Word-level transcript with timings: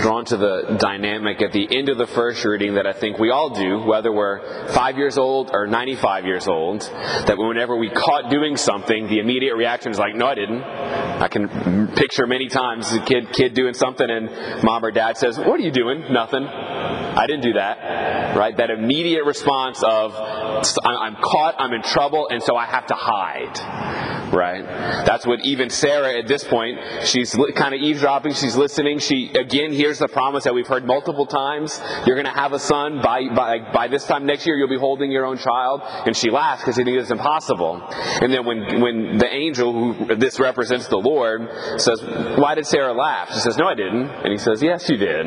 drawn 0.00 0.24
to 0.26 0.36
the 0.36 0.76
dynamic 0.78 1.40
at 1.40 1.52
the 1.52 1.66
end 1.76 1.88
of 1.88 1.96
the 1.96 2.06
first 2.06 2.44
reading 2.44 2.74
that 2.74 2.86
I 2.86 2.92
think 2.92 3.18
we 3.18 3.30
all 3.30 3.50
do, 3.50 3.80
whether 3.80 4.12
we're 4.12 4.68
five 4.68 4.98
years 4.98 5.16
old 5.16 5.50
or 5.52 5.66
95 5.66 6.26
years 6.26 6.46
old, 6.46 6.82
that 6.82 7.36
whenever 7.38 7.76
we 7.76 7.88
caught 7.90 8.30
doing 8.30 8.56
something, 8.56 9.08
the 9.08 9.18
immediate 9.18 9.56
reaction 9.56 9.90
is 9.90 9.98
like, 9.98 10.14
no, 10.14 10.26
I 10.26 10.34
didn't. 10.34 10.62
I 10.62 11.28
can 11.28 11.88
picture 11.88 12.26
many 12.26 12.48
times 12.48 12.92
a 12.92 13.00
kid, 13.00 13.32
kid 13.32 13.54
doing 13.54 13.74
something 13.74 14.08
and 14.08 14.62
mom 14.62 14.84
or 14.84 14.90
dad 14.90 15.16
says, 15.16 15.38
what 15.38 15.58
are 15.58 15.64
you 15.64 15.72
doing? 15.72 16.12
Nothing. 16.12 16.44
I 16.44 17.26
didn't 17.26 17.42
do 17.42 17.54
that. 17.54 18.36
Right? 18.36 18.56
That 18.56 18.70
immediate 18.70 19.24
response 19.24 19.82
of, 19.82 20.14
I'm 20.14 21.16
caught, 21.16 21.56
I'm 21.58 21.72
in 21.72 21.82
trouble, 21.82 22.28
and 22.30 22.42
so 22.42 22.56
I 22.56 22.66
have 22.66 22.86
to 22.86 22.94
hide 22.94 24.17
right? 24.32 24.64
That's 25.06 25.26
what 25.26 25.44
even 25.44 25.70
Sarah 25.70 26.18
at 26.18 26.26
this 26.26 26.44
point, 26.44 26.78
she's 27.04 27.36
kind 27.54 27.74
of 27.74 27.80
eavesdropping, 27.80 28.34
she's 28.34 28.56
listening. 28.56 28.98
She 28.98 29.30
again 29.34 29.72
hears 29.72 29.98
the 29.98 30.08
promise 30.08 30.44
that 30.44 30.54
we've 30.54 30.66
heard 30.66 30.84
multiple 30.86 31.26
times. 31.26 31.80
You're 32.06 32.16
going 32.16 32.32
to 32.32 32.38
have 32.38 32.52
a 32.52 32.58
son 32.58 33.00
by, 33.02 33.28
by, 33.34 33.58
by 33.72 33.88
this 33.88 34.04
time 34.04 34.26
next 34.26 34.46
year, 34.46 34.56
you'll 34.56 34.68
be 34.68 34.78
holding 34.78 35.10
your 35.10 35.24
own 35.24 35.38
child. 35.38 35.82
And 35.84 36.16
she 36.16 36.30
laughs 36.30 36.62
because 36.62 36.76
she 36.76 36.84
thinks 36.84 37.02
it's 37.02 37.10
impossible. 37.10 37.82
And 37.90 38.32
then 38.32 38.44
when, 38.44 38.80
when 38.80 39.18
the 39.18 39.32
angel, 39.32 39.72
who 39.72 40.16
this 40.16 40.38
represents 40.40 40.88
the 40.88 40.98
Lord, 40.98 41.48
says, 41.80 42.02
Why 42.02 42.54
did 42.54 42.66
Sarah 42.66 42.92
laugh? 42.92 43.32
She 43.32 43.40
says, 43.40 43.56
No, 43.56 43.66
I 43.66 43.74
didn't. 43.74 44.08
And 44.08 44.32
he 44.32 44.38
says, 44.38 44.62
Yes, 44.62 44.88
you 44.88 44.96
did. 44.96 45.26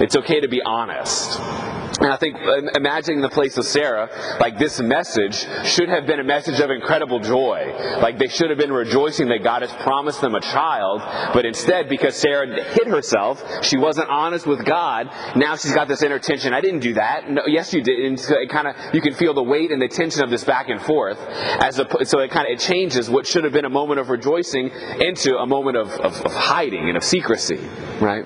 It's 0.00 0.16
okay 0.16 0.40
to 0.40 0.48
be 0.48 0.62
honest. 0.64 1.67
And 2.00 2.12
I 2.12 2.16
think 2.16 2.36
um, 2.36 2.68
imagining 2.74 3.20
the 3.20 3.28
place 3.28 3.56
of 3.58 3.64
Sarah, 3.64 4.08
like 4.40 4.58
this 4.58 4.80
message 4.80 5.34
should 5.64 5.88
have 5.88 6.06
been 6.06 6.20
a 6.20 6.24
message 6.24 6.60
of 6.60 6.70
incredible 6.70 7.18
joy. 7.18 7.74
Like 8.00 8.18
they 8.18 8.28
should 8.28 8.50
have 8.50 8.58
been 8.58 8.72
rejoicing 8.72 9.28
that 9.28 9.42
God 9.42 9.62
has 9.62 9.72
promised 9.82 10.20
them 10.20 10.34
a 10.34 10.40
child, 10.40 11.02
but 11.34 11.44
instead, 11.44 11.88
because 11.88 12.14
Sarah 12.14 12.62
hid 12.62 12.86
herself, 12.86 13.42
she 13.64 13.76
wasn't 13.76 14.10
honest 14.10 14.46
with 14.46 14.64
God. 14.64 15.10
Now 15.34 15.56
she's 15.56 15.74
got 15.74 15.88
this 15.88 16.02
inner 16.02 16.20
tension. 16.20 16.54
I 16.54 16.60
didn't 16.60 16.80
do 16.80 16.94
that. 16.94 17.28
No, 17.28 17.42
yes, 17.46 17.72
you 17.74 17.82
did. 17.82 17.98
And 17.98 18.20
so 18.20 18.38
it 18.38 18.48
kind 18.48 18.68
of 18.68 18.76
you 18.94 19.00
can 19.00 19.14
feel 19.14 19.34
the 19.34 19.42
weight 19.42 19.72
and 19.72 19.82
the 19.82 19.88
tension 19.88 20.22
of 20.22 20.30
this 20.30 20.44
back 20.44 20.68
and 20.68 20.80
forth. 20.80 21.18
As 21.18 21.80
a, 21.80 21.86
so 22.04 22.20
it 22.20 22.30
kind 22.30 22.46
of 22.46 22.52
it 22.52 22.60
changes 22.60 23.10
what 23.10 23.26
should 23.26 23.42
have 23.42 23.52
been 23.52 23.64
a 23.64 23.70
moment 23.70 23.98
of 23.98 24.08
rejoicing 24.08 24.70
into 25.00 25.36
a 25.36 25.46
moment 25.46 25.76
of, 25.76 25.90
of, 25.90 26.20
of 26.20 26.32
hiding 26.32 26.88
and 26.88 26.96
of 26.96 27.02
secrecy. 27.02 27.58
Right? 28.00 28.24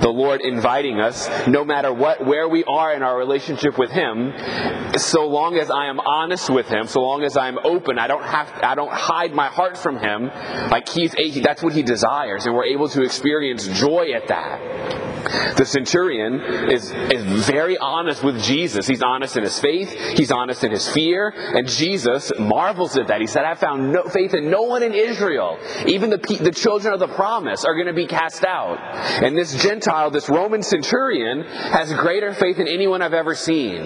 The 0.00 0.08
Lord 0.08 0.40
inviting 0.40 1.00
us, 1.00 1.28
no 1.46 1.64
matter 1.64 1.92
what, 1.92 2.24
where 2.24 2.48
we 2.48 2.64
are 2.64 2.91
in 2.94 3.02
our 3.02 3.16
relationship 3.16 3.78
with 3.78 3.90
Him, 3.90 4.32
so 4.96 5.26
long 5.26 5.56
as 5.56 5.70
I 5.70 5.86
am 5.86 6.00
honest 6.00 6.50
with 6.50 6.68
Him, 6.68 6.86
so 6.86 7.00
long 7.00 7.22
as 7.24 7.36
I'm 7.36 7.58
open, 7.64 7.98
I 7.98 8.06
don't 8.06 8.24
have, 8.24 8.48
I 8.62 8.74
don't 8.74 8.92
hide 8.92 9.32
my 9.34 9.48
heart 9.48 9.76
from 9.76 9.98
Him. 9.98 10.26
Like 10.70 10.88
He's, 10.88 11.14
that's 11.42 11.62
what 11.62 11.72
He 11.72 11.82
desires, 11.82 12.46
and 12.46 12.54
we're 12.54 12.66
able 12.66 12.88
to 12.90 13.02
experience 13.02 13.66
joy 13.66 14.12
at 14.12 14.28
that. 14.28 15.11
The 15.56 15.64
centurion 15.64 16.40
is, 16.70 16.90
is 16.90 17.48
very 17.48 17.78
honest 17.78 18.22
with 18.22 18.42
Jesus. 18.42 18.86
He's 18.86 19.02
honest 19.02 19.36
in 19.36 19.42
his 19.42 19.58
faith, 19.58 19.90
he's 20.16 20.30
honest 20.30 20.64
in 20.64 20.70
his 20.70 20.88
fear, 20.88 21.32
and 21.36 21.68
Jesus 21.68 22.32
marvels 22.38 22.96
at 22.96 23.08
that. 23.08 23.20
He 23.20 23.26
said, 23.26 23.44
I 23.44 23.54
found 23.54 23.92
no 23.92 24.04
faith 24.04 24.34
in 24.34 24.50
no 24.50 24.62
one 24.62 24.82
in 24.82 24.94
Israel. 24.94 25.58
Even 25.86 26.10
the, 26.10 26.18
the 26.40 26.50
children 26.50 26.94
of 26.94 27.00
the 27.00 27.08
promise 27.08 27.64
are 27.64 27.74
going 27.74 27.86
to 27.86 27.92
be 27.92 28.06
cast 28.06 28.44
out. 28.44 28.78
And 29.22 29.36
this 29.36 29.54
Gentile, 29.62 30.10
this 30.10 30.28
Roman 30.28 30.62
centurion, 30.62 31.42
has 31.42 31.92
greater 31.94 32.34
faith 32.34 32.56
than 32.56 32.68
anyone 32.68 33.02
I've 33.02 33.14
ever 33.14 33.34
seen. 33.34 33.82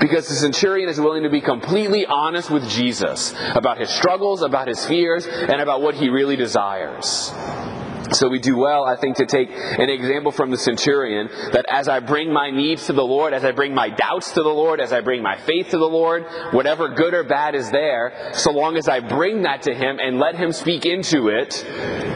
Because 0.00 0.28
the 0.28 0.34
centurion 0.34 0.88
is 0.88 1.00
willing 1.00 1.22
to 1.22 1.30
be 1.30 1.40
completely 1.40 2.06
honest 2.06 2.50
with 2.50 2.68
Jesus 2.68 3.34
about 3.54 3.78
his 3.78 3.90
struggles, 3.90 4.42
about 4.42 4.68
his 4.68 4.84
fears, 4.86 5.26
and 5.26 5.60
about 5.60 5.82
what 5.82 5.94
he 5.94 6.08
really 6.08 6.36
desires. 6.36 7.32
So 8.12 8.28
we 8.28 8.38
do 8.38 8.56
well, 8.56 8.84
I 8.84 8.96
think, 8.96 9.16
to 9.16 9.26
take 9.26 9.50
an 9.50 9.90
example 9.90 10.32
from 10.32 10.50
the 10.50 10.58
centurion 10.58 11.28
that 11.52 11.64
as 11.70 11.88
I 11.88 12.00
bring 12.00 12.32
my 12.32 12.50
needs 12.50 12.86
to 12.86 12.92
the 12.92 13.04
Lord, 13.04 13.32
as 13.32 13.44
I 13.44 13.52
bring 13.52 13.74
my 13.74 13.88
doubts 13.88 14.32
to 14.32 14.42
the 14.42 14.48
Lord, 14.48 14.80
as 14.80 14.92
I 14.92 15.00
bring 15.00 15.22
my 15.22 15.36
faith 15.36 15.70
to 15.70 15.78
the 15.78 15.88
Lord, 15.88 16.24
whatever 16.52 16.88
good 16.88 17.14
or 17.14 17.24
bad 17.24 17.54
is 17.54 17.70
there, 17.70 18.30
so 18.32 18.52
long 18.52 18.76
as 18.76 18.88
I 18.88 19.00
bring 19.00 19.42
that 19.42 19.62
to 19.62 19.74
Him 19.74 19.98
and 19.98 20.18
let 20.18 20.36
Him 20.36 20.52
speak 20.52 20.86
into 20.86 21.28
it, 21.28 21.64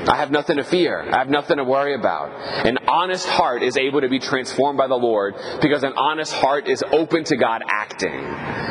I 0.08 0.16
have 0.16 0.30
nothing 0.30 0.56
to 0.56 0.64
fear. 0.64 1.02
I 1.02 1.18
have 1.18 1.28
nothing 1.28 1.58
to 1.58 1.64
worry 1.64 1.94
about. 1.94 2.30
An 2.66 2.78
honest 2.90 3.26
heart 3.28 3.62
is 3.62 3.76
able 3.76 4.00
to 4.00 4.08
be 4.08 4.18
transformed 4.18 4.76
by 4.76 4.88
the 4.88 4.96
Lord 4.96 5.34
because 5.62 5.82
an 5.82 5.92
honest 5.96 6.32
heart 6.32 6.68
is 6.68 6.82
open 6.90 7.24
to 7.24 7.36
God 7.36 7.62
acting. 7.66 8.20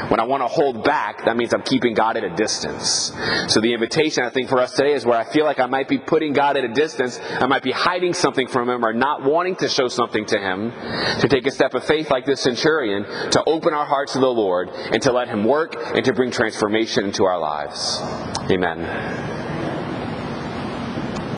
When 0.09 0.19
I 0.19 0.23
want 0.23 0.41
to 0.41 0.47
hold 0.47 0.83
back, 0.83 1.25
that 1.25 1.37
means 1.37 1.53
I'm 1.53 1.61
keeping 1.61 1.93
God 1.93 2.17
at 2.17 2.23
a 2.23 2.29
distance. 2.35 3.11
So 3.47 3.61
the 3.61 3.73
invitation, 3.73 4.23
I 4.23 4.29
think, 4.29 4.49
for 4.49 4.59
us 4.59 4.73
today 4.73 4.93
is 4.93 5.05
where 5.05 5.17
I 5.17 5.23
feel 5.23 5.45
like 5.45 5.59
I 5.59 5.67
might 5.67 5.87
be 5.87 5.97
putting 5.97 6.33
God 6.33 6.57
at 6.57 6.63
a 6.63 6.73
distance. 6.73 7.19
I 7.21 7.45
might 7.45 7.63
be 7.63 7.71
hiding 7.71 8.13
something 8.13 8.47
from 8.47 8.69
Him 8.69 8.83
or 8.83 8.93
not 8.93 9.23
wanting 9.23 9.55
to 9.57 9.69
show 9.69 9.87
something 9.87 10.25
to 10.25 10.39
Him. 10.39 10.71
To 11.21 11.27
take 11.27 11.45
a 11.45 11.51
step 11.51 11.73
of 11.73 11.83
faith 11.83 12.09
like 12.09 12.25
this 12.25 12.41
centurion, 12.41 13.03
to 13.31 13.43
open 13.45 13.73
our 13.73 13.85
hearts 13.85 14.13
to 14.13 14.19
the 14.19 14.27
Lord 14.27 14.69
and 14.69 15.01
to 15.03 15.11
let 15.11 15.27
Him 15.27 15.43
work 15.45 15.75
and 15.77 16.03
to 16.05 16.13
bring 16.13 16.31
transformation 16.31 17.05
into 17.05 17.25
our 17.25 17.39
lives. 17.39 17.99
Amen. 18.51 19.48